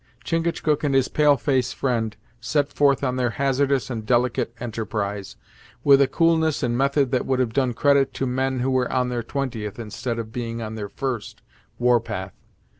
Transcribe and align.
Chingachgook 0.23 0.83
and 0.83 0.95
his 0.95 1.09
pale 1.09 1.37
face 1.37 1.73
friend 1.73 2.17
set 2.39 2.73
forth 2.73 3.03
on 3.03 3.17
their 3.17 3.29
hazardous 3.37 3.91
and 3.91 4.03
delicate 4.03 4.51
enterprise, 4.59 5.35
with 5.83 6.01
a 6.01 6.07
coolness 6.07 6.63
and 6.63 6.75
method 6.75 7.11
that 7.11 7.27
would 7.27 7.37
have 7.37 7.53
done 7.53 7.75
credit 7.75 8.11
to 8.15 8.25
men 8.25 8.61
who 8.61 8.71
were 8.71 8.91
on 8.91 9.09
their 9.09 9.21
twentieth, 9.21 9.77
instead 9.77 10.17
of 10.17 10.31
being 10.31 10.59
on 10.59 10.73
their 10.73 10.89
first, 10.89 11.43
war 11.77 11.99
path. 11.99 12.33